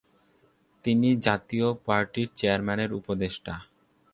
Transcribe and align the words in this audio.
তিনি 0.85 1.09
জাতীয় 1.17 1.67
পার্টির 1.85 2.27
চেয়ারম্যানের 2.35 2.91
উপদেষ্টা। 2.93 3.53